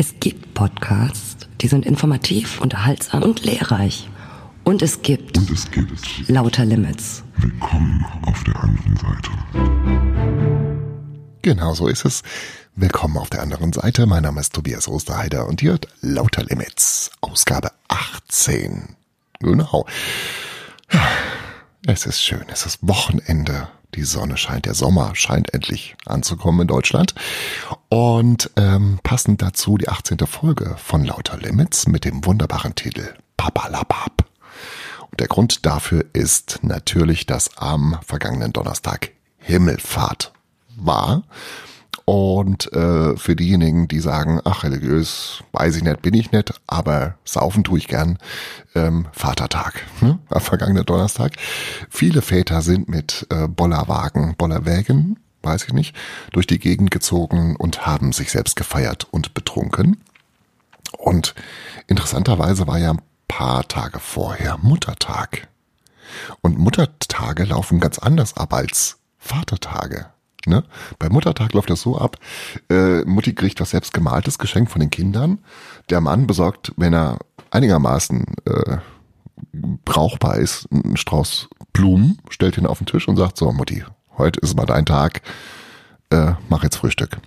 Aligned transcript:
Es 0.00 0.14
gibt 0.18 0.54
Podcasts, 0.54 1.46
die 1.60 1.68
sind 1.68 1.84
informativ, 1.84 2.62
unterhaltsam 2.62 3.22
und 3.22 3.44
lehrreich. 3.44 4.08
Und 4.64 4.80
es 4.80 5.02
gibt, 5.02 5.36
Und 5.36 5.50
es 5.50 5.70
gibt 5.70 6.26
lauter 6.26 6.64
Limits. 6.64 7.22
Willkommen 7.36 8.06
auf 8.22 8.42
der 8.44 8.56
anderen 8.62 8.96
Seite. 8.96 9.30
Genau 11.42 11.74
so 11.74 11.86
ist 11.86 12.06
es. 12.06 12.22
Willkommen 12.76 13.18
auf 13.18 13.28
der 13.28 13.42
anderen 13.42 13.74
Seite. 13.74 14.06
Mein 14.06 14.22
Name 14.22 14.40
ist 14.40 14.54
Tobias 14.54 14.88
Osterheider 14.88 15.46
und 15.46 15.62
ihr 15.62 15.72
hört 15.72 15.88
Lauter 16.00 16.44
Limits, 16.44 17.10
Ausgabe 17.20 17.70
18. 17.88 18.96
Genau. 19.40 19.84
Es 21.86 22.06
ist 22.06 22.22
schön, 22.22 22.46
es 22.48 22.64
ist 22.64 22.78
Wochenende. 22.80 23.68
Die 23.96 24.04
Sonne 24.04 24.38
scheint, 24.38 24.64
der 24.64 24.74
Sommer 24.74 25.14
scheint 25.14 25.52
endlich 25.52 25.94
anzukommen 26.06 26.62
in 26.62 26.68
Deutschland. 26.68 27.14
Und 27.90 28.52
ähm, 28.54 29.00
passend 29.02 29.42
dazu 29.42 29.76
die 29.76 29.88
18. 29.88 30.18
Folge 30.20 30.76
von 30.78 31.04
Lauter 31.04 31.36
Limits 31.38 31.88
mit 31.88 32.04
dem 32.04 32.24
wunderbaren 32.24 32.76
Titel 32.76 33.02
Papalapap. 33.36 34.24
Und 35.10 35.18
der 35.18 35.26
Grund 35.26 35.66
dafür 35.66 36.04
ist 36.12 36.60
natürlich, 36.62 37.26
dass 37.26 37.56
am 37.58 37.98
vergangenen 38.06 38.52
Donnerstag 38.52 39.10
Himmelfahrt 39.38 40.32
war. 40.76 41.24
Und 42.04 42.72
äh, 42.72 43.16
für 43.16 43.34
diejenigen, 43.34 43.88
die 43.88 43.98
sagen, 43.98 44.40
ach, 44.44 44.62
religiös, 44.62 45.42
weiß 45.50 45.74
ich 45.74 45.82
nicht, 45.82 46.00
bin 46.00 46.14
ich 46.14 46.30
nicht, 46.30 46.54
aber 46.68 47.16
saufen 47.24 47.64
tue 47.64 47.78
ich 47.78 47.88
gern, 47.88 48.18
ähm, 48.76 49.08
Vatertag, 49.10 49.82
ne? 50.00 50.20
am 50.28 50.40
vergangenen 50.40 50.86
Donnerstag. 50.86 51.32
Viele 51.88 52.22
Väter 52.22 52.62
sind 52.62 52.88
mit 52.88 53.26
äh, 53.30 53.48
Bollerwagen, 53.48 54.36
Bollerwägen, 54.36 55.18
weiß 55.42 55.64
ich 55.64 55.72
nicht, 55.72 55.96
durch 56.32 56.46
die 56.46 56.58
Gegend 56.58 56.90
gezogen 56.90 57.56
und 57.56 57.86
haben 57.86 58.12
sich 58.12 58.30
selbst 58.30 58.56
gefeiert 58.56 59.06
und 59.10 59.34
betrunken. 59.34 60.02
Und 60.98 61.34
interessanterweise 61.86 62.66
war 62.66 62.78
ja 62.78 62.90
ein 62.90 63.02
paar 63.28 63.66
Tage 63.68 64.00
vorher 64.00 64.58
Muttertag. 64.58 65.48
Und 66.40 66.58
Muttertage 66.58 67.44
laufen 67.44 67.80
ganz 67.80 67.98
anders 67.98 68.36
ab 68.36 68.52
als 68.52 68.98
Vatertage. 69.18 70.06
Ne? 70.46 70.64
Bei 70.98 71.08
Muttertag 71.08 71.52
läuft 71.52 71.70
das 71.70 71.82
so 71.82 71.98
ab, 71.98 72.16
äh, 72.70 73.02
Mutti 73.04 73.34
kriegt 73.34 73.60
was 73.60 73.70
selbstgemaltes 73.70 74.38
Geschenk 74.38 74.70
von 74.70 74.80
den 74.80 74.90
Kindern. 74.90 75.38
Der 75.90 76.00
Mann 76.00 76.26
besorgt, 76.26 76.72
wenn 76.76 76.94
er 76.94 77.18
einigermaßen 77.50 78.24
äh, 78.46 78.78
brauchbar 79.84 80.36
ist, 80.36 80.66
einen 80.72 80.96
Strauß 80.96 81.48
Blumen, 81.72 82.18
stellt 82.30 82.58
ihn 82.58 82.66
auf 82.66 82.78
den 82.78 82.86
Tisch 82.86 83.06
und 83.06 83.16
sagt 83.16 83.36
so, 83.36 83.52
Mutti, 83.52 83.84
heute 84.20 84.40
ist 84.40 84.56
mal 84.56 84.66
dein 84.66 84.86
Tag, 84.86 85.22
äh, 86.10 86.32
mach 86.48 86.62
jetzt 86.62 86.76
Frühstück. 86.76 87.18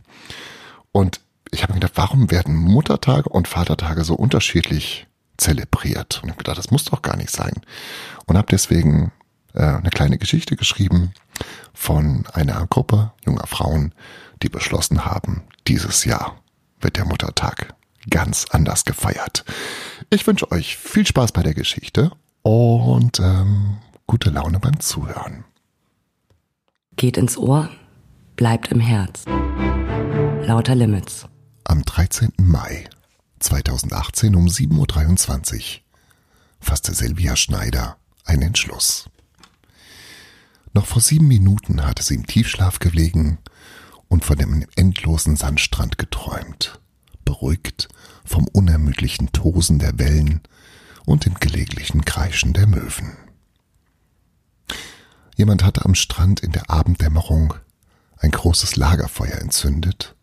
Und 0.92 1.20
ich 1.52 1.64
habe 1.64 1.74
mir 1.74 1.80
gedacht, 1.80 1.98
warum 1.98 2.32
werden 2.32 2.56
Muttertage 2.56 3.28
und 3.30 3.48
Vatertage 3.48 4.04
so 4.04 4.16
unterschiedlich 4.16 5.08
zelebriert? 5.38 6.20
Und 6.22 6.26
ich 6.26 6.30
habe 6.32 6.44
gedacht, 6.44 6.58
das 6.58 6.72
muss 6.72 6.86
doch 6.86 7.02
gar 7.02 7.18
nicht 7.18 7.32
sein. 7.32 7.54
Und 8.26 8.38
habe 8.38 8.48
deswegen 8.52 9.12
äh, 9.54 9.64
eine 9.64 9.90
kleine 9.90 10.18
Geschichte 10.18 10.56
geschrieben 10.56 11.14
von 11.74 12.26
einer 12.34 12.66
Gruppe 12.68 13.12
junger 13.26 13.48
Frauen, 13.48 13.94
die 14.42 14.50
beschlossen 14.50 15.06
haben, 15.06 15.44
dieses 15.68 16.06
Jahr 16.06 16.40
wird 16.80 16.98
der 16.98 17.06
Muttertag 17.06 17.74
ganz 18.10 18.46
anders 18.52 18.86
gefeiert. 18.86 19.46
Ich 20.10 20.28
wünsche 20.28 20.52
euch 20.52 20.78
viel 20.78 21.08
Spaß 21.08 21.32
bei 21.32 21.42
der 21.42 21.54
Geschichte 21.54 22.12
und 22.42 23.20
ähm, 23.20 23.78
gute 24.06 24.30
Laune 24.30 24.60
beim 24.60 24.80
Zuhören. 24.80 25.46
Geht 26.96 27.18
ins 27.18 27.38
Ohr, 27.38 27.70
bleibt 28.36 28.70
im 28.72 28.80
Herz. 28.80 29.26
Lauter 30.46 30.76
Limits. 30.76 31.26
Am 31.64 31.84
13. 31.84 32.32
Mai 32.38 32.88
2018 33.40 34.36
um 34.36 34.46
7.23 34.46 35.56
Uhr 35.56 35.62
fasste 36.60 36.94
Silvia 36.94 37.36
Schneider 37.36 37.98
einen 38.26 38.44
Entschluss. 38.44 39.09
Noch 40.74 40.86
vor 40.86 41.02
sieben 41.02 41.28
Minuten 41.28 41.84
hatte 41.84 42.03
sie 42.03 42.16
im 42.16 42.28
Tiefschlaf 42.28 42.80
gelegen 42.80 43.40
und 44.08 44.24
von 44.24 44.38
dem 44.38 44.66
endlosen 44.76 45.36
Sandstrand 45.36 45.98
geträumt, 45.98 46.80
beruhigt 47.26 47.90
vom 48.24 48.48
unermüdlichen 48.48 49.32
Tosen 49.32 49.80
der 49.80 49.98
Wellen 50.00 50.42
und 51.06 51.26
dem 51.26 51.34
gelegentlichen 51.36 52.06
Kreischen 52.06 52.53
der 52.53 52.68
Möwen. 52.68 53.18
Jemand 55.36 55.64
hatte 55.64 55.86
am 55.86 55.96
Strand 55.96 56.42
in 56.42 56.52
der 56.52 56.70
Abenddämmerung 56.70 57.56
ein 58.18 58.32
großes 58.32 58.76
Lagerfeuer 58.76 59.40
entzündet, 59.40 60.16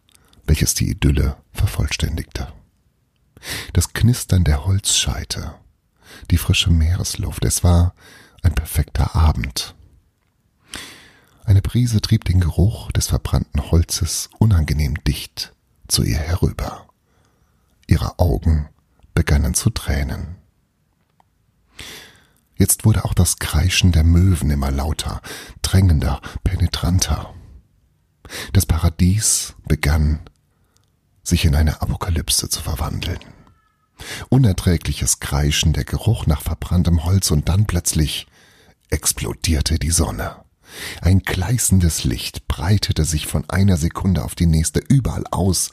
welches 0.44 0.74
die 0.74 0.90
Idylle 0.90 1.36
vervollständigte. 1.52 2.52
Das 3.72 3.92
Knistern 3.92 4.44
der 4.44 4.66
Holzscheite, 4.66 5.54
die 6.30 6.38
frische 6.38 6.70
Meeresluft, 6.70 7.44
es 7.44 7.64
war 7.64 7.94
ein 8.42 8.54
perfekter 8.54 9.14
Abend. 9.14 9.74
Eine 11.44 11.62
Brise 11.62 12.00
trieb 12.00 12.24
den 12.24 12.40
Geruch 12.40 12.92
des 12.92 13.08
verbrannten 13.08 13.70
Holzes 13.70 14.30
unangenehm 14.38 14.94
dicht 15.04 15.54
zu 15.88 16.02
ihr 16.04 16.18
herüber. 16.18 16.86
Ihre 17.86 18.18
Augen 18.18 18.68
begannen 19.14 19.54
zu 19.54 19.70
tränen. 19.70 20.39
Jetzt 22.60 22.84
wurde 22.84 23.06
auch 23.06 23.14
das 23.14 23.38
Kreischen 23.38 23.90
der 23.90 24.04
Möwen 24.04 24.50
immer 24.50 24.70
lauter, 24.70 25.22
drängender, 25.62 26.20
penetranter. 26.44 27.32
Das 28.52 28.66
Paradies 28.66 29.54
begann, 29.66 30.20
sich 31.22 31.46
in 31.46 31.54
eine 31.54 31.80
Apokalypse 31.80 32.50
zu 32.50 32.60
verwandeln. 32.60 33.18
Unerträgliches 34.28 35.20
Kreischen, 35.20 35.72
der 35.72 35.84
Geruch 35.84 36.26
nach 36.26 36.42
verbranntem 36.42 37.02
Holz 37.06 37.30
und 37.30 37.48
dann 37.48 37.64
plötzlich 37.64 38.26
explodierte 38.90 39.78
die 39.78 39.90
Sonne. 39.90 40.36
Ein 41.00 41.20
gleißendes 41.20 42.04
Licht 42.04 42.46
breitete 42.46 43.06
sich 43.06 43.26
von 43.26 43.48
einer 43.48 43.78
Sekunde 43.78 44.22
auf 44.22 44.34
die 44.34 44.46
nächste 44.46 44.80
überall 44.80 45.24
aus, 45.30 45.70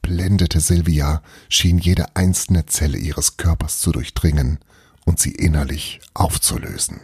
blendete 0.00 0.60
Silvia, 0.60 1.22
schien 1.50 1.76
jede 1.76 2.16
einzelne 2.16 2.64
Zelle 2.64 2.96
ihres 2.96 3.36
Körpers 3.36 3.80
zu 3.80 3.92
durchdringen 3.92 4.58
und 5.04 5.18
sie 5.18 5.32
innerlich 5.32 6.00
aufzulösen. 6.14 7.00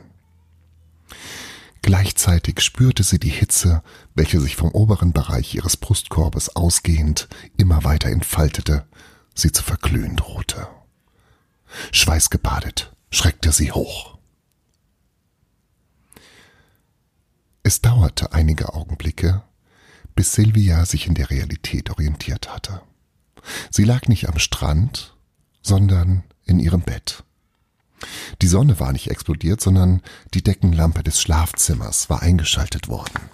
Gleichzeitig 1.83 2.61
spürte 2.61 3.05
sie 3.05 3.21
die 3.21 3.31
Hitze, 3.31 3.83
welche 4.15 4.41
sich 4.41 4.57
vom 4.57 4.73
oberen 4.73 5.13
Bereich 5.13 5.55
ihres 5.55 5.77
Brustkorbes 5.77 6.57
ausgehend 6.57 7.29
immer 7.57 7.85
weiter 7.85 8.09
entfaltete, 8.09 8.87
sie 9.35 9.53
zu 9.53 9.63
verglühen 9.63 10.17
drohte. 10.17 10.67
Schweißgebadet 11.93 12.93
schreckte 13.11 13.53
sie 13.53 13.71
hoch. 13.71 14.19
Es 17.63 17.83
dauerte 17.83 18.33
einige 18.33 18.75
Augenblicke, 18.75 19.43
bis 20.15 20.33
Silvia 20.33 20.87
sich 20.87 21.07
in 21.07 21.15
der 21.15 21.31
Realität 21.31 21.91
orientiert 21.91 22.53
hatte. 22.53 22.83
Sie 23.71 23.85
lag 23.85 24.09
nicht 24.09 24.29
am 24.29 24.39
Strand, 24.39 25.17
sondern 25.63 26.25
in 26.45 26.59
ihrem 26.59 26.83
Bett. 26.83 27.23
Die 28.43 28.47
Sonne 28.47 28.79
war 28.79 28.93
nicht 28.93 29.11
explodiert, 29.11 29.61
sondern 29.61 30.03
die 30.35 30.43
Deckenlampe 30.43 31.03
des 31.03 31.21
Schlafzimmers 31.21 32.11
war 32.11 32.23
eingeschaltet 32.23 32.89
worden. 32.89 33.31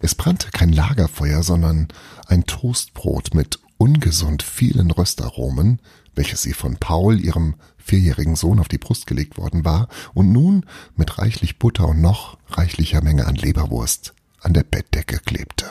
Es 0.00 0.14
brannte 0.14 0.50
kein 0.50 0.72
Lagerfeuer, 0.72 1.42
sondern 1.42 1.88
ein 2.26 2.44
Toastbrot 2.46 3.34
mit 3.34 3.58
ungesund 3.76 4.42
vielen 4.42 4.90
Röstaromen, 4.90 5.80
welches 6.14 6.42
sie 6.42 6.52
von 6.52 6.76
Paul, 6.76 7.20
ihrem 7.20 7.56
vierjährigen 7.76 8.36
Sohn, 8.36 8.60
auf 8.60 8.68
die 8.68 8.78
Brust 8.78 9.06
gelegt 9.06 9.36
worden 9.36 9.64
war 9.64 9.88
und 10.14 10.32
nun 10.32 10.64
mit 10.96 11.18
reichlich 11.18 11.58
Butter 11.58 11.88
und 11.88 12.00
noch 12.00 12.38
reichlicher 12.48 13.02
Menge 13.02 13.26
an 13.26 13.34
Leberwurst 13.34 14.14
an 14.40 14.54
der 14.54 14.64
Bettdecke 14.64 15.18
klebte. 15.18 15.66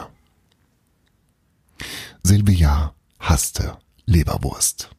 Silvia 2.23 2.93
hasste 3.19 3.77
Leberwurst. 4.05 4.89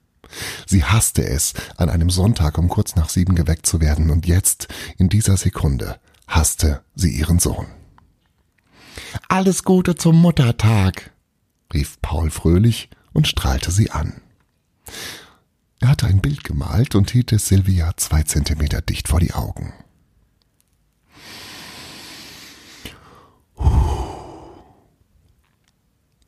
Sie 0.66 0.84
hasste 0.84 1.26
es, 1.26 1.54
an 1.76 1.88
einem 1.88 2.10
Sonntag 2.10 2.58
um 2.58 2.68
kurz 2.68 2.96
nach 2.96 3.08
sieben 3.08 3.34
geweckt 3.34 3.66
zu 3.66 3.80
werden, 3.80 4.10
und 4.10 4.26
jetzt, 4.26 4.68
in 4.96 5.08
dieser 5.08 5.36
Sekunde, 5.36 5.98
hasste 6.26 6.82
sie 6.94 7.10
ihren 7.10 7.38
Sohn. 7.38 7.66
Alles 9.28 9.64
Gute 9.64 9.96
zum 9.96 10.16
Muttertag, 10.16 11.12
rief 11.72 12.00
Paul 12.02 12.30
fröhlich 12.30 12.90
und 13.12 13.26
strahlte 13.26 13.70
sie 13.70 13.90
an. 13.90 14.20
Er 15.80 15.88
hatte 15.88 16.06
ein 16.06 16.20
Bild 16.20 16.44
gemalt 16.44 16.94
und 16.94 17.10
hielt 17.10 17.32
es 17.32 17.48
Silvia 17.48 17.92
zwei 17.96 18.22
Zentimeter 18.22 18.82
dicht 18.82 19.08
vor 19.08 19.20
die 19.20 19.32
Augen. 19.32 19.72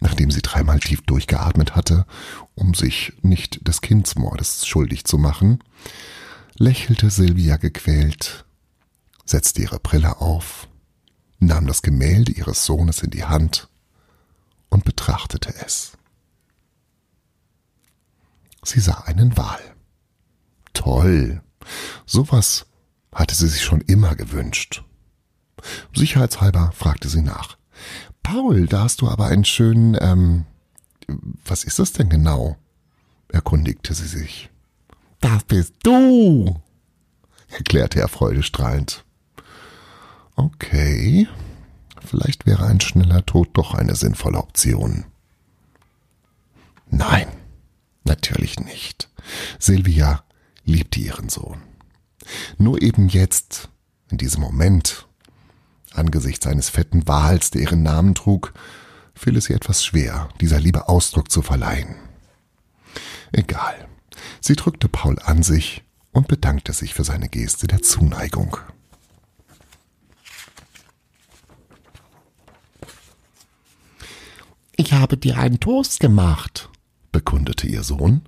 Nachdem 0.00 0.30
sie 0.30 0.40
dreimal 0.52 0.80
tief 0.80 1.02
durchgeatmet 1.02 1.74
hatte, 1.74 2.06
um 2.54 2.74
sich 2.74 3.14
nicht 3.22 3.66
des 3.66 3.80
Kindsmordes 3.80 4.66
schuldig 4.66 5.04
zu 5.04 5.18
machen, 5.18 5.62
lächelte 6.58 7.10
Silvia 7.10 7.56
gequält, 7.56 8.44
setzte 9.24 9.62
ihre 9.62 9.78
Brille 9.80 10.20
auf, 10.20 10.68
nahm 11.38 11.66
das 11.66 11.82
Gemälde 11.82 12.32
ihres 12.32 12.64
Sohnes 12.64 13.02
in 13.02 13.10
die 13.10 13.24
Hand 13.24 13.68
und 14.68 14.84
betrachtete 14.84 15.54
es. 15.64 15.92
Sie 18.64 18.80
sah 18.80 19.02
einen 19.06 19.36
Wal. 19.36 19.60
Toll. 20.72 21.42
Sowas 22.06 22.66
hatte 23.12 23.34
sie 23.34 23.48
sich 23.48 23.62
schon 23.62 23.80
immer 23.80 24.14
gewünscht. 24.14 24.84
Sicherheitshalber 25.94 26.72
fragte 26.72 27.08
sie 27.08 27.22
nach. 27.22 27.56
Paul, 28.22 28.66
da 28.66 28.84
hast 28.84 29.00
du 29.00 29.08
aber 29.08 29.26
einen 29.26 29.44
schönen, 29.44 29.96
ähm, 30.00 30.44
was 31.44 31.64
ist 31.64 31.78
das 31.78 31.92
denn 31.92 32.08
genau? 32.08 32.56
erkundigte 33.28 33.94
sie 33.94 34.06
sich. 34.06 34.50
Das 35.20 35.44
bist 35.44 35.74
du, 35.82 36.60
erklärte 37.48 38.00
er 38.00 38.08
freudestrahlend. 38.08 39.04
Okay, 40.36 41.28
vielleicht 42.04 42.46
wäre 42.46 42.66
ein 42.66 42.80
schneller 42.80 43.24
Tod 43.24 43.48
doch 43.54 43.74
eine 43.74 43.96
sinnvolle 43.96 44.38
Option. 44.38 45.04
Nein, 46.90 47.28
natürlich 48.04 48.60
nicht. 48.60 49.08
Silvia 49.58 50.24
liebte 50.64 51.00
ihren 51.00 51.28
Sohn. 51.28 51.62
Nur 52.58 52.82
eben 52.82 53.08
jetzt, 53.08 53.68
in 54.10 54.18
diesem 54.18 54.42
Moment, 54.42 55.06
angesichts 55.94 56.46
eines 56.46 56.68
fetten 56.68 57.06
Wals, 57.06 57.50
der 57.50 57.62
ihren 57.62 57.82
Namen 57.82 58.14
trug, 58.14 58.52
fiel 59.14 59.36
es 59.36 59.48
ihr 59.48 59.56
etwas 59.56 59.84
schwer, 59.84 60.28
dieser 60.40 60.60
Liebe 60.60 60.88
Ausdruck 60.88 61.30
zu 61.30 61.42
verleihen. 61.42 61.96
Egal. 63.32 63.88
Sie 64.40 64.56
drückte 64.56 64.88
Paul 64.88 65.18
an 65.20 65.42
sich 65.42 65.82
und 66.12 66.28
bedankte 66.28 66.72
sich 66.72 66.94
für 66.94 67.04
seine 67.04 67.28
Geste 67.28 67.66
der 67.66 67.82
Zuneigung. 67.82 68.56
Ich 74.76 74.92
habe 74.92 75.16
dir 75.16 75.38
einen 75.38 75.60
Toast 75.60 76.00
gemacht, 76.00 76.68
bekundete 77.12 77.66
ihr 77.66 77.82
Sohn, 77.82 78.22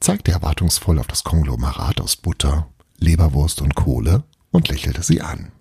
zeigte 0.00 0.32
erwartungsvoll 0.32 0.98
auf 0.98 1.06
das 1.06 1.24
Konglomerat 1.24 2.00
aus 2.00 2.16
Butter, 2.16 2.68
Leberwurst 2.98 3.60
und 3.60 3.74
Kohle 3.74 4.24
und 4.50 4.68
lächelte 4.68 5.02
sie 5.02 5.20
an. 5.20 5.52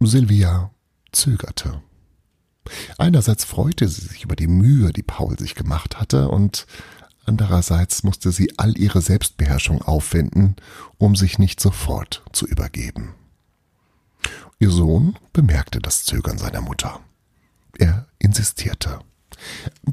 Silvia 0.00 0.70
zögerte. 1.12 1.82
Einerseits 2.98 3.44
freute 3.44 3.88
sie 3.88 4.06
sich 4.06 4.24
über 4.24 4.36
die 4.36 4.48
Mühe, 4.48 4.92
die 4.92 5.02
Paul 5.02 5.38
sich 5.38 5.54
gemacht 5.54 5.98
hatte, 5.98 6.28
und 6.28 6.66
andererseits 7.24 8.02
musste 8.02 8.32
sie 8.32 8.52
all 8.58 8.76
ihre 8.76 9.00
Selbstbeherrschung 9.00 9.82
aufwenden, 9.82 10.56
um 10.98 11.16
sich 11.16 11.38
nicht 11.38 11.60
sofort 11.60 12.24
zu 12.32 12.46
übergeben. 12.46 13.14
Ihr 14.58 14.70
Sohn 14.70 15.16
bemerkte 15.32 15.80
das 15.80 16.04
Zögern 16.04 16.38
seiner 16.38 16.60
Mutter. 16.60 17.00
Er 17.78 18.06
insistierte. 18.18 19.00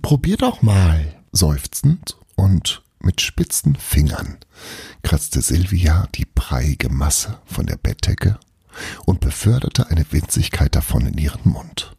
Probier 0.02 0.38
doch 0.38 0.62
mal. 0.62 1.22
Seufzend 1.32 2.18
und 2.36 2.84
mit 3.00 3.20
spitzen 3.20 3.76
Fingern 3.76 4.38
kratzte 5.02 5.42
Silvia 5.42 6.08
die 6.16 6.26
breiige 6.26 6.90
Masse 6.90 7.40
von 7.46 7.66
der 7.66 7.76
Bettdecke 7.76 8.40
und 9.06 9.20
beförderte 9.20 9.90
eine 9.90 10.06
Winzigkeit 10.12 10.76
davon 10.76 11.06
in 11.06 11.18
ihren 11.18 11.52
Mund. 11.52 11.96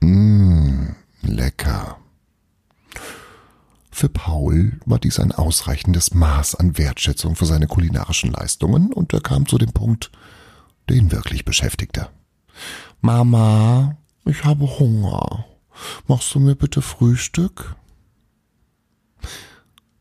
Mmm, 0.00 0.94
lecker. 1.22 1.98
Für 3.90 4.08
Paul 4.08 4.80
war 4.86 4.98
dies 4.98 5.20
ein 5.20 5.32
ausreichendes 5.32 6.14
Maß 6.14 6.54
an 6.54 6.78
Wertschätzung 6.78 7.36
für 7.36 7.44
seine 7.44 7.66
kulinarischen 7.66 8.32
Leistungen 8.32 8.92
und 8.92 9.12
er 9.12 9.20
kam 9.20 9.46
zu 9.46 9.58
dem 9.58 9.72
Punkt, 9.72 10.10
der 10.88 10.96
ihn 10.96 11.12
wirklich 11.12 11.44
beschäftigte. 11.44 12.08
Mama, 13.00 13.96
ich 14.24 14.44
habe 14.44 14.78
Hunger. 14.78 15.44
Machst 16.06 16.34
du 16.34 16.40
mir 16.40 16.54
bitte 16.54 16.82
Frühstück? 16.82 17.76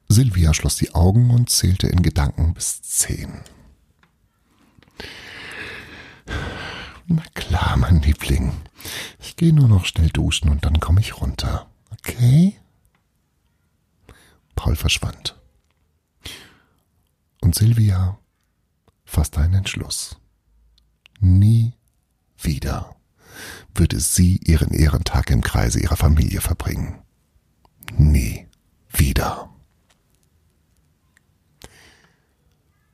Silvia 0.08 0.54
schloss 0.54 0.76
die 0.76 0.96
Augen 0.96 1.30
und 1.30 1.50
zählte 1.50 1.88
in 1.88 2.02
Gedanken 2.02 2.54
bis 2.54 2.82
zehn. 2.82 3.42
Na 7.10 7.24
klar, 7.34 7.76
mein 7.76 8.02
Liebling. 8.02 8.54
Ich 9.20 9.36
gehe 9.36 9.52
nur 9.52 9.68
noch 9.68 9.86
schnell 9.86 10.10
duschen 10.10 10.50
und 10.50 10.64
dann 10.64 10.80
komme 10.80 11.02
ich 11.02 11.20
runter. 11.20 11.70
Okay? 11.92 12.56
Paul 14.56 14.76
verschwand. 14.76 15.36
Und 17.42 17.56
Silvia 17.56 18.20
fasste 19.06 19.42
einen 19.42 19.56
Entschluss. 19.56 20.18
Nie 21.20 21.74
wieder 22.38 22.96
würde 23.74 24.00
sie 24.00 24.38
ihren 24.46 24.72
Ehrentag 24.72 25.30
im 25.30 25.42
Kreise 25.42 25.80
ihrer 25.80 25.98
Familie 25.98 26.42
verbringen. 26.42 27.02
Nie 27.98 28.48
wieder. 28.92 29.50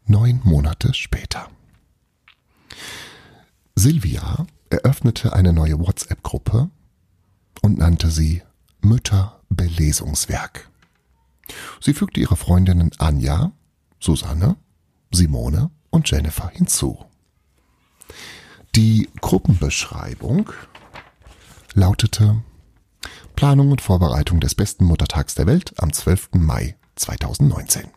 Neun 0.06 0.40
Monate 0.44 0.94
später. 0.94 1.50
Silvia 3.76 4.48
eröffnete 4.70 5.34
eine 5.34 5.52
neue 5.52 5.80
WhatsApp-Gruppe 5.80 6.70
und 7.62 7.78
nannte 7.78 8.10
sie 8.10 8.42
Mütter 8.82 9.42
Belesungswerk. 9.50 10.70
Sie 11.82 11.94
fügte 11.94 12.20
ihre 12.20 12.38
Freundinnen 12.38 12.92
Anja, 12.98 13.52
Susanne, 14.00 14.56
Simone 15.12 15.72
und 15.90 16.10
Jennifer 16.10 16.50
hinzu. 16.50 17.06
Die 18.76 19.10
Gruppenbeschreibung 19.22 20.52
lautete 21.74 22.42
Planung 23.36 23.72
und 23.72 23.82
Vorbereitung 23.82 24.40
des 24.40 24.56
besten 24.56 24.86
Muttertags 24.86 25.36
der 25.36 25.48
Welt 25.48 25.74
am 25.78 25.92
12. 25.92 26.30
Mai 26.36 26.78
2019. 26.96 27.88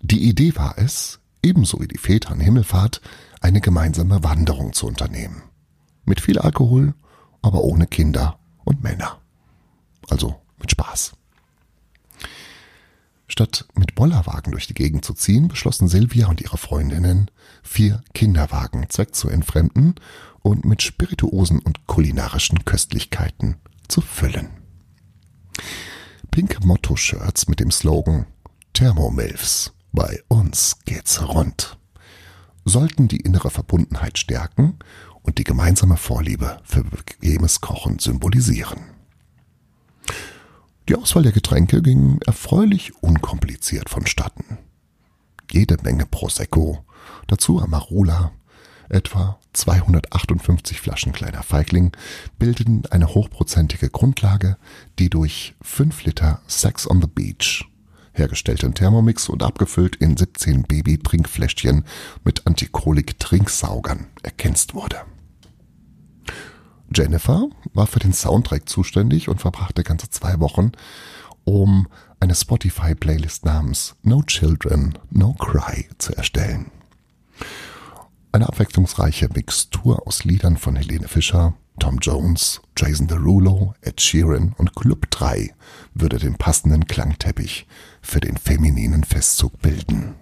Die 0.00 0.28
Idee 0.28 0.54
war 0.56 0.78
es, 0.78 1.20
ebenso 1.42 1.80
wie 1.80 1.88
die 1.88 1.98
Väter 1.98 2.30
an 2.30 2.40
Himmelfahrt, 2.40 3.00
eine 3.40 3.60
gemeinsame 3.60 4.22
Wanderung 4.22 4.72
zu 4.72 4.86
unternehmen. 4.86 5.42
Mit 6.04 6.20
viel 6.20 6.38
Alkohol, 6.38 6.94
aber 7.42 7.62
ohne 7.62 7.86
Kinder 7.86 8.38
und 8.64 8.82
Männer. 8.82 9.20
Also 10.08 10.40
mit 10.58 10.70
Spaß. 10.70 11.12
Statt 13.28 13.66
mit 13.74 13.94
Bollerwagen 13.94 14.52
durch 14.52 14.66
die 14.66 14.74
Gegend 14.74 15.04
zu 15.04 15.14
ziehen, 15.14 15.48
beschlossen 15.48 15.88
Silvia 15.88 16.28
und 16.28 16.40
ihre 16.42 16.58
Freundinnen, 16.58 17.30
vier 17.62 18.02
Kinderwagen 18.12 18.90
zweck 18.90 19.14
zu 19.14 19.28
entfremden 19.28 19.94
und 20.42 20.64
mit 20.64 20.82
Spirituosen 20.82 21.58
und 21.58 21.86
kulinarischen 21.86 22.64
Köstlichkeiten 22.64 23.56
zu 23.88 24.02
füllen. 24.02 24.50
Pinke 26.30 26.64
Motto-Shirts 26.64 27.48
mit 27.48 27.60
dem 27.60 27.70
Slogan 27.70 28.26
Thermomilfs, 28.74 29.72
bei 29.92 30.22
uns 30.28 30.78
geht's 30.84 31.22
rund 31.22 31.78
sollten 32.64 33.08
die 33.08 33.20
innere 33.20 33.50
Verbundenheit 33.50 34.18
stärken 34.18 34.78
und 35.22 35.38
die 35.38 35.44
gemeinsame 35.44 35.96
Vorliebe 35.96 36.58
für 36.64 36.84
bequemes 36.84 37.60
Kochen 37.60 37.98
symbolisieren. 37.98 38.80
Die 40.88 40.96
Auswahl 40.96 41.22
der 41.22 41.32
Getränke 41.32 41.80
ging 41.80 42.18
erfreulich 42.26 42.92
unkompliziert 43.02 43.88
vonstatten. 43.88 44.58
Jede 45.50 45.76
Menge 45.82 46.06
Prosecco, 46.06 46.84
dazu 47.28 47.60
Amarula, 47.60 48.32
etwa 48.88 49.38
258 49.52 50.80
Flaschen 50.80 51.12
kleiner 51.12 51.42
Feigling 51.42 51.92
bildeten 52.38 52.82
eine 52.90 53.08
hochprozentige 53.08 53.90
Grundlage, 53.90 54.56
die 54.98 55.08
durch 55.08 55.54
5 55.62 56.04
Liter 56.04 56.40
Sex 56.46 56.90
on 56.90 57.00
the 57.00 57.06
Beach 57.06 57.64
hergestellt 58.12 58.62
in 58.62 58.74
Thermomix 58.74 59.28
und 59.28 59.42
abgefüllt 59.42 59.96
in 59.96 60.16
17 60.16 60.64
Baby-Trinkfläschchen 60.64 61.84
mit 62.24 62.46
Antikolik-Trinksaugern 62.46 64.08
erkennst 64.22 64.74
wurde. 64.74 65.02
Jennifer 66.94 67.48
war 67.72 67.86
für 67.86 68.00
den 68.00 68.12
Soundtrack 68.12 68.68
zuständig 68.68 69.28
und 69.28 69.40
verbrachte 69.40 69.82
ganze 69.82 70.10
zwei 70.10 70.40
Wochen, 70.40 70.72
um 71.44 71.88
eine 72.20 72.34
Spotify-Playlist 72.34 73.44
namens 73.44 73.96
No 74.02 74.22
Children, 74.22 74.98
No 75.10 75.32
Cry 75.34 75.88
zu 75.98 76.14
erstellen. 76.14 76.70
Eine 78.30 78.48
abwechslungsreiche 78.48 79.28
Mixtur 79.34 80.06
aus 80.06 80.24
Liedern 80.24 80.56
von 80.56 80.76
Helene 80.76 81.08
Fischer, 81.08 81.54
Tom 81.78 81.98
Jones, 82.00 82.60
Jason 82.76 83.06
Derulo, 83.06 83.74
Ed 83.80 84.00
Sheeran 84.00 84.54
und 84.58 84.74
Club 84.74 85.10
3 85.10 85.54
würde 85.94 86.18
den 86.18 86.36
passenden 86.36 86.86
Klangteppich 86.86 87.66
für 88.00 88.20
den 88.20 88.36
femininen 88.36 89.04
Festzug 89.04 89.60
bilden. 89.60 90.14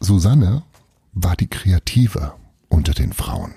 Susanne 0.00 0.64
war 1.12 1.36
die 1.36 1.48
Kreative 1.48 2.34
unter 2.68 2.92
den 2.92 3.12
Frauen. 3.12 3.54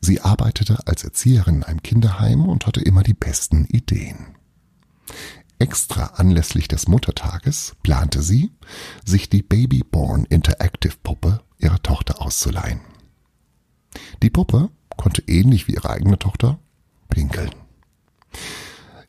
Sie 0.00 0.20
arbeitete 0.20 0.86
als 0.86 1.04
Erzieherin 1.04 1.56
in 1.56 1.62
einem 1.62 1.82
Kinderheim 1.82 2.46
und 2.46 2.66
hatte 2.66 2.80
immer 2.80 3.02
die 3.02 3.14
besten 3.14 3.64
Ideen. 3.66 4.36
Extra 5.58 6.06
anlässlich 6.16 6.68
des 6.68 6.86
Muttertages 6.86 7.76
plante 7.82 8.22
sie, 8.22 8.52
sich 9.04 9.30
die 9.30 9.42
Babyborn 9.42 10.24
Interactive 10.26 10.94
Puppe 11.02 11.40
ihrer 11.58 11.82
Tochter 11.82 12.05
auszuleihen. 12.26 12.80
Die 14.22 14.30
Puppe 14.30 14.70
konnte 14.96 15.22
ähnlich 15.26 15.68
wie 15.68 15.74
ihre 15.74 15.90
eigene 15.90 16.18
Tochter 16.18 16.58
pinkeln. 17.08 17.50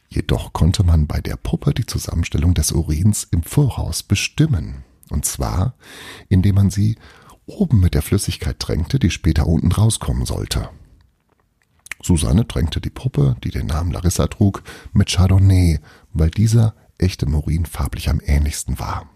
Jedoch 0.08 0.54
konnte 0.54 0.84
man 0.84 1.08
bei 1.08 1.20
der 1.20 1.36
Puppe 1.36 1.74
die 1.74 1.86
Zusammenstellung 1.86 2.54
des 2.54 2.72
Urins 2.72 3.28
im 3.32 3.44
Voraus 3.44 4.04
bestimmen. 4.04 4.84
Und 5.10 5.26
zwar, 5.26 5.74
indem 6.30 6.56
man 6.56 6.70
sie 6.70 6.98
oben 7.46 7.80
mit 7.80 7.94
der 7.94 8.02
Flüssigkeit 8.02 8.60
tränkte, 8.60 9.00
die 9.00 9.10
später 9.10 9.48
unten 9.48 9.72
rauskommen 9.72 10.26
sollte. 10.26 10.70
Susanne 12.02 12.48
tränkte 12.48 12.80
die 12.80 12.90
Puppe, 12.90 13.36
die 13.44 13.50
den 13.50 13.66
Namen 13.68 13.92
Larissa 13.92 14.28
trug, 14.28 14.64
mit 14.94 15.10
Chardonnay, 15.10 15.80
weil 16.14 16.30
dieser 16.30 16.76
echtem 16.98 17.34
Urin 17.34 17.66
farblich 17.66 18.10
am 18.10 18.22
ähnlichsten 18.24 18.80
war. 18.80 19.10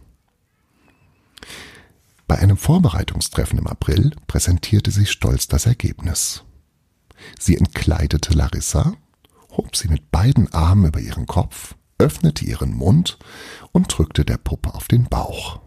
Bei 2.32 2.40
einem 2.40 2.56
Vorbereitungstreffen 2.56 3.60
im 3.60 3.68
April 3.68 4.12
präsentierte 4.26 4.90
sie 4.90 5.06
stolz 5.06 5.50
das 5.50 5.66
Ergebnis. 5.66 6.46
Sie 7.38 7.58
entkleidete 7.58 8.34
Larissa, 8.34 8.94
hob 9.50 9.76
sie 9.76 9.90
mit 9.90 10.12
beiden 10.12 10.50
Armen 10.54 10.86
über 10.86 11.02
ihren 11.02 11.26
Kopf, 11.26 11.76
öffnete 11.98 12.46
ihren 12.46 12.74
Mund 12.74 13.20
und 13.74 13.88
drückte 13.90 14.24
der 14.24 14.38
Puppe 14.38 14.74
auf 14.74 14.88
den 14.88 15.10
Bauch. 15.10 15.60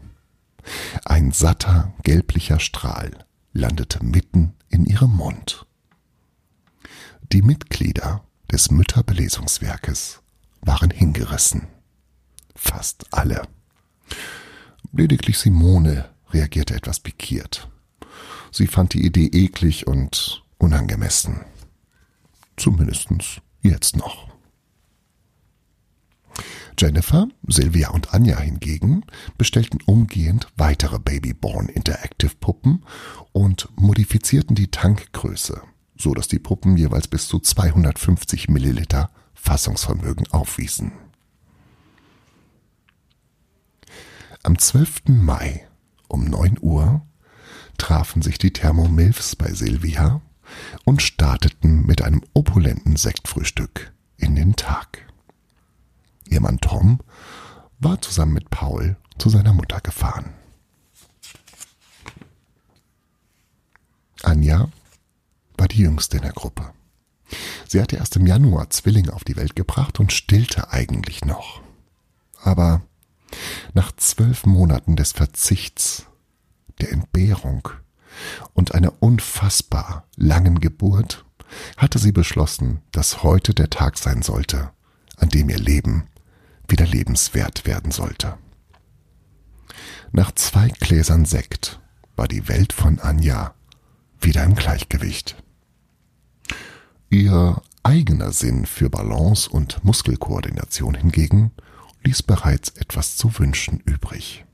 Ein 1.05 1.33
satter, 1.33 1.93
gelblicher 2.03 2.61
Strahl 2.61 3.11
landete 3.53 4.03
mitten 4.03 4.55
in 4.71 4.87
ihrem 4.87 5.15
Mund. 5.15 5.67
Die 7.31 7.43
Mitglieder 7.43 8.25
des 8.51 8.71
Mütterbelesungswerkes 8.71 10.23
waren 10.63 10.89
hingerissen. 10.89 11.67
Fast 12.57 13.05
alle. 13.13 13.43
Lediglich 14.93 15.37
Simone 15.37 16.14
reagierte 16.35 16.75
etwas 16.75 17.01
pikiert. 17.01 17.71
Sie 18.51 18.67
fand 18.67 18.93
die 18.95 19.05
Idee 19.05 19.27
eklig 19.27 19.87
und 19.87 20.45
unangemessen. 20.59 21.41
Zumindestens 22.57 23.41
jetzt 23.63 23.97
noch. 23.97 24.29
Jennifer, 26.79 27.29
Sylvia 27.47 27.91
und 27.91 28.13
Anja 28.13 28.39
hingegen 28.41 29.05
bestellten 29.39 29.79
umgehend 29.87 30.49
weitere 30.57 30.99
Babyborn 30.99 31.69
Interactive 31.69 32.33
Puppen 32.41 32.85
und 33.33 33.69
modifizierten 33.77 34.57
die 34.57 34.71
Tankgröße, 34.71 35.63
so 35.97 36.15
dass 36.15 36.27
die 36.27 36.41
Puppen 36.41 36.77
jeweils 36.77 37.07
bis 37.07 37.29
zu 37.29 37.39
250 37.39 38.49
Milliliter 38.49 39.11
Fassungsvermögen 39.35 40.27
aufwiesen. 40.33 40.93
Am 44.43 44.59
12. 44.59 45.03
Mai 45.07 45.67
um 46.15 46.25
9 46.25 46.59
Uhr 46.61 47.05
trafen 47.77 48.23
sich 48.23 48.39
die 48.39 48.53
Thermomilfs 48.53 49.35
bei 49.35 49.53
Silvia 49.53 50.23
und 50.85 51.03
starteten 51.03 51.85
mit 51.87 52.03
einem 52.03 52.23
opulenten 52.35 52.95
Sektfrühstück 52.95 53.93
in 54.17 54.37
den 54.37 54.55
Tag. 54.55 55.13
Ihr 56.29 56.41
Mann 56.41 56.61
Tom 56.61 57.01
war 57.81 58.01
zusammen 58.01 58.33
mit 58.33 58.49
Paul 58.51 58.97
zu 59.19 59.29
seiner 59.29 59.53
Mutter 59.53 59.81
gefahren. 59.81 60.33
Anja 64.23 64.69
war 65.59 65.69
die 65.69 65.83
jüngste 65.83 66.19
in 66.19 66.23
der 66.23 66.33
Gruppe. 66.33 66.73
Sie 67.67 67.83
hatte 67.83 67.97
erst 67.97 68.15
im 68.15 68.27
Januar 68.27 68.71
Zwillinge 68.71 69.13
auf 69.13 69.25
die 69.25 69.37
Welt 69.37 69.57
gebracht 69.57 69.99
und 69.99 70.13
stillte 70.13 70.71
eigentlich 70.71 71.25
noch. 71.25 71.61
Aber 72.41 72.83
nach 73.73 73.93
zwölf 73.97 74.47
Monaten 74.47 74.97
des 74.97 75.13
Verzichts, 75.13 76.07
der 76.81 76.93
Entbehrung 76.93 77.69
und 78.53 78.75
einer 78.75 78.93
unfassbar 79.01 80.07
langen 80.17 80.61
Geburt 80.61 81.25
hatte 81.77 81.99
sie 81.99 82.13
beschlossen, 82.13 82.83
dass 82.93 83.23
heute 83.23 83.55
der 83.55 83.71
Tag 83.71 83.99
sein 83.99 84.23
sollte, 84.23 84.71
an 85.17 85.29
dem 85.29 85.49
ihr 85.49 85.59
Leben 85.59 86.09
wieder 86.69 86.87
lebenswert 86.87 87.67
werden 87.67 87.91
sollte. 87.91 88.39
Nach 90.13 90.33
zwei 90.33 90.69
Gläsern 90.69 91.25
Sekt 91.25 91.81
war 92.17 92.29
die 92.29 92.49
Welt 92.49 92.73
von 92.73 93.01
Anja 93.01 93.55
wieder 94.21 94.45
im 94.45 94.55
Gleichgewicht. 94.55 95.37
Ihr 97.11 97.61
eigener 97.83 98.33
Sinn 98.33 98.67
für 98.67 98.89
Balance 98.89 99.51
und 99.51 99.85
Muskelkoordination 99.85 100.95
hingegen 100.95 101.51
ließ 102.05 102.23
bereits 102.23 102.71
etwas 102.71 103.17
zu 103.17 103.39
wünschen 103.39 103.81
übrig. 103.81 104.45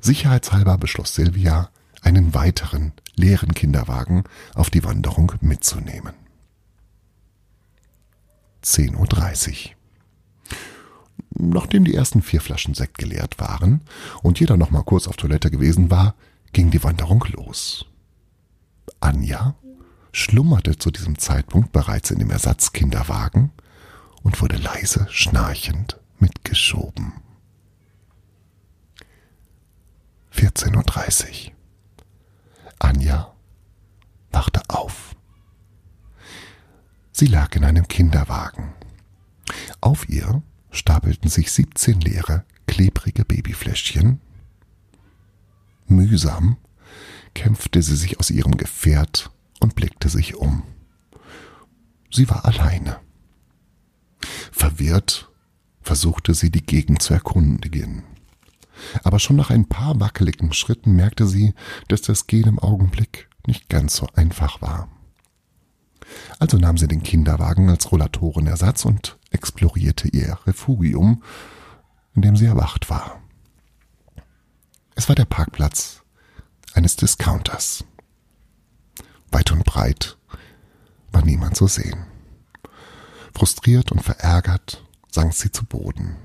Sicherheitshalber 0.00 0.78
beschloss 0.78 1.14
Silvia, 1.14 1.70
einen 2.02 2.34
weiteren 2.34 2.92
leeren 3.14 3.54
Kinderwagen 3.54 4.24
auf 4.54 4.70
die 4.70 4.84
Wanderung 4.84 5.32
mitzunehmen. 5.40 6.14
10.30 8.64 9.70
Uhr. 9.70 9.70
Nachdem 11.34 11.84
die 11.84 11.94
ersten 11.94 12.22
vier 12.22 12.40
Flaschen 12.40 12.74
Sekt 12.74 12.98
geleert 12.98 13.38
waren 13.38 13.80
und 14.22 14.40
jeder 14.40 14.56
noch 14.56 14.70
mal 14.70 14.82
kurz 14.82 15.08
auf 15.08 15.16
Toilette 15.16 15.50
gewesen 15.50 15.90
war, 15.90 16.14
ging 16.52 16.70
die 16.70 16.82
Wanderung 16.82 17.24
los. 17.32 17.86
Anja 19.00 19.54
schlummerte 20.12 20.76
zu 20.76 20.90
diesem 20.90 21.18
Zeitpunkt 21.18 21.72
bereits 21.72 22.10
in 22.10 22.18
dem 22.18 22.30
Ersatzkinderwagen 22.30 23.50
und 24.22 24.40
wurde 24.40 24.56
leise 24.56 25.06
schnarchend 25.10 25.98
mitgeschoben. 26.18 27.14
14.30 30.34 31.46
Uhr. 31.48 31.52
Anja 32.78 33.34
wachte 34.30 34.62
auf. 34.68 35.14
Sie 37.12 37.26
lag 37.26 37.54
in 37.54 37.64
einem 37.64 37.86
Kinderwagen. 37.86 38.72
Auf 39.80 40.08
ihr 40.08 40.42
stapelten 40.70 41.28
sich 41.28 41.52
17 41.52 42.00
leere, 42.00 42.44
klebrige 42.66 43.24
Babyfläschchen. 43.24 44.20
Mühsam 45.86 46.56
kämpfte 47.34 47.82
sie 47.82 47.96
sich 47.96 48.18
aus 48.18 48.30
ihrem 48.30 48.56
Gefährt 48.56 49.30
und 49.60 49.74
blickte 49.74 50.08
sich 50.08 50.34
um. 50.34 50.62
Sie 52.10 52.28
war 52.28 52.44
alleine. 52.44 53.00
Verwirrt 54.82 55.30
versuchte 55.80 56.34
sie 56.34 56.50
die 56.50 56.66
Gegend 56.66 57.02
zu 57.02 57.14
erkundigen. 57.14 58.02
Aber 59.04 59.20
schon 59.20 59.36
nach 59.36 59.50
ein 59.50 59.68
paar 59.68 60.00
wackeligen 60.00 60.52
Schritten 60.52 60.96
merkte 60.96 61.28
sie, 61.28 61.54
dass 61.86 62.02
das 62.02 62.26
Gehen 62.26 62.48
im 62.48 62.58
Augenblick 62.58 63.28
nicht 63.46 63.68
ganz 63.68 63.94
so 63.94 64.08
einfach 64.14 64.60
war. 64.60 64.88
Also 66.40 66.58
nahm 66.58 66.78
sie 66.78 66.88
den 66.88 67.04
Kinderwagen 67.04 67.70
als 67.70 67.92
Rollatorenersatz 67.92 68.84
und 68.84 69.18
explorierte 69.30 70.08
ihr 70.08 70.36
Refugium, 70.48 71.22
in 72.16 72.22
dem 72.22 72.34
sie 72.34 72.46
erwacht 72.46 72.90
war. 72.90 73.22
Es 74.96 75.08
war 75.08 75.14
der 75.14 75.26
Parkplatz 75.26 76.02
eines 76.74 76.96
Discounters. 76.96 77.84
Weit 79.30 79.52
und 79.52 79.62
breit 79.62 80.18
war 81.12 81.24
niemand 81.24 81.56
zu 81.56 81.68
sehen. 81.68 82.11
Frustriert 83.34 83.92
und 83.92 84.02
verärgert 84.02 84.84
sank 85.10 85.34
sie 85.34 85.50
zu 85.50 85.64
Boden. 85.64 86.16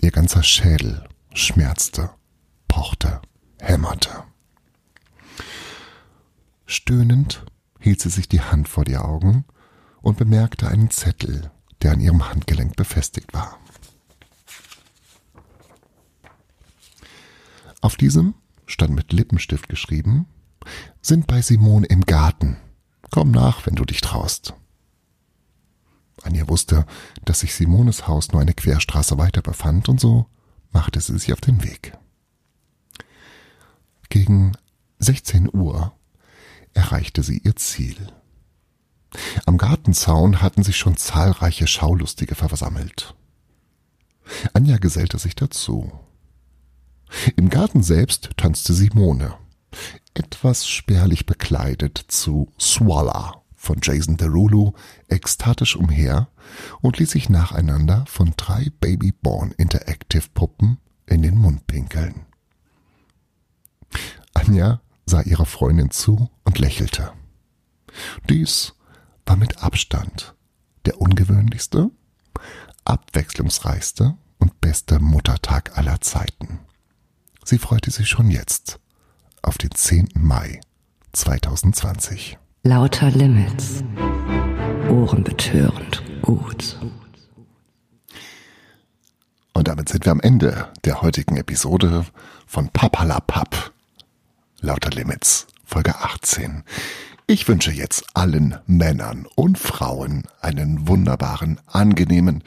Ihr 0.00 0.10
ganzer 0.10 0.42
Schädel 0.42 1.08
schmerzte, 1.34 2.10
pochte, 2.68 3.20
hämmerte. 3.60 4.24
Stöhnend 6.66 7.44
hielt 7.80 8.00
sie 8.00 8.10
sich 8.10 8.28
die 8.28 8.40
Hand 8.40 8.68
vor 8.68 8.84
die 8.84 8.96
Augen 8.96 9.44
und 10.00 10.18
bemerkte 10.18 10.68
einen 10.68 10.90
Zettel, 10.90 11.50
der 11.82 11.92
an 11.92 12.00
ihrem 12.00 12.28
Handgelenk 12.28 12.76
befestigt 12.76 13.32
war. 13.32 13.58
Auf 17.80 17.96
diesem 17.96 18.34
stand 18.66 18.94
mit 18.94 19.12
Lippenstift 19.12 19.68
geschrieben, 19.68 20.26
sind 21.00 21.26
bei 21.26 21.40
Simone 21.40 21.86
im 21.86 22.04
Garten. 22.04 22.56
Komm 23.10 23.30
nach, 23.30 23.66
wenn 23.66 23.74
du 23.74 23.84
dich 23.84 24.00
traust. 24.00 24.54
Anja 26.22 26.48
wusste, 26.48 26.86
dass 27.24 27.40
sich 27.40 27.54
Simones 27.54 28.06
Haus 28.06 28.32
nur 28.32 28.40
eine 28.40 28.54
Querstraße 28.54 29.18
weiter 29.18 29.42
befand 29.42 29.88
und 29.88 30.00
so 30.00 30.26
machte 30.70 31.00
sie 31.00 31.18
sich 31.18 31.32
auf 31.32 31.40
den 31.40 31.62
Weg. 31.64 31.96
Gegen 34.08 34.52
16 34.98 35.50
Uhr 35.52 35.92
erreichte 36.74 37.22
sie 37.22 37.38
ihr 37.38 37.56
Ziel. 37.56 37.96
Am 39.46 39.56
Gartenzaun 39.56 40.42
hatten 40.42 40.62
sich 40.62 40.76
schon 40.76 40.96
zahlreiche 40.96 41.66
Schaulustige 41.66 42.34
versammelt. 42.34 43.14
Anja 44.52 44.76
gesellte 44.76 45.18
sich 45.18 45.34
dazu. 45.34 45.92
Im 47.36 47.48
Garten 47.48 47.82
selbst 47.82 48.30
tanzte 48.36 48.74
Simone, 48.74 49.34
etwas 50.12 50.68
spärlich 50.68 51.24
bekleidet 51.24 52.04
zu 52.08 52.52
Swalla 52.60 53.37
von 53.58 53.80
Jason 53.82 54.16
Derulo 54.16 54.74
ekstatisch 55.08 55.76
umher 55.76 56.28
und 56.80 56.96
ließ 56.98 57.10
sich 57.10 57.28
nacheinander 57.28 58.04
von 58.06 58.32
drei 58.36 58.70
Babyborn 58.80 59.50
Interactive 59.52 60.28
Puppen 60.32 60.78
in 61.06 61.22
den 61.22 61.36
Mund 61.36 61.66
pinkeln. 61.66 62.24
Anja 64.32 64.80
sah 65.04 65.22
ihrer 65.22 65.46
Freundin 65.46 65.90
zu 65.90 66.30
und 66.44 66.58
lächelte. 66.58 67.12
Dies 68.28 68.74
war 69.26 69.36
mit 69.36 69.62
Abstand 69.62 70.34
der 70.84 71.00
ungewöhnlichste, 71.00 71.90
abwechslungsreichste 72.84 74.16
und 74.38 74.60
beste 74.60 75.00
Muttertag 75.00 75.76
aller 75.76 76.00
Zeiten. 76.00 76.60
Sie 77.44 77.58
freute 77.58 77.90
sich 77.90 78.08
schon 78.08 78.30
jetzt 78.30 78.78
auf 79.42 79.58
den 79.58 79.72
10. 79.72 80.10
Mai 80.14 80.60
2020. 81.12 82.38
Lauter 82.70 83.10
Limits. 83.12 83.82
Ohrenbetörend 84.90 86.02
gut. 86.20 86.78
Und 89.54 89.68
damit 89.68 89.88
sind 89.88 90.04
wir 90.04 90.12
am 90.12 90.20
Ende 90.20 90.68
der 90.84 91.00
heutigen 91.00 91.38
Episode 91.38 92.04
von 92.46 92.68
Papalapap. 92.68 93.72
Lauter 94.60 94.90
Limits, 94.90 95.46
Folge 95.64 95.94
18. 95.96 96.62
Ich 97.26 97.48
wünsche 97.48 97.72
jetzt 97.72 98.04
allen 98.12 98.58
Männern 98.66 99.26
und 99.34 99.58
Frauen 99.58 100.24
einen 100.42 100.86
wunderbaren, 100.86 101.58
angenehmen 101.68 102.44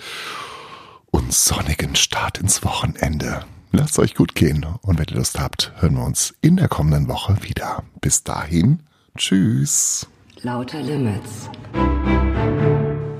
und 1.10 1.34
sonnigen 1.34 1.96
Start 1.96 2.38
ins 2.38 2.64
Wochenende. 2.64 3.44
Lasst 3.72 3.98
euch 3.98 4.14
gut 4.14 4.36
gehen 4.36 4.68
und 4.84 5.00
wenn 5.00 5.08
ihr 5.10 5.16
Lust 5.16 5.40
habt, 5.40 5.74
hören 5.78 5.96
wir 5.96 6.06
uns 6.06 6.36
in 6.42 6.58
der 6.58 6.68
kommenden 6.68 7.08
Woche 7.08 7.42
wieder. 7.42 7.82
Bis 8.02 8.24
dahin, 8.24 8.84
tschüss. 9.18 10.08
Lauter 10.42 10.82
Limits. 10.82 11.50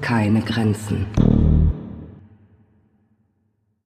Keine 0.02 0.42
Grenzen. 0.42 1.06